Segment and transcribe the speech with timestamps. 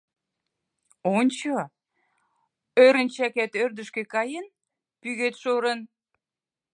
[1.17, 1.55] —Ончо:
[2.85, 4.45] ӧрынчакет ӧрдыжкӧ каен,
[5.01, 5.79] пӱгет шӧрын.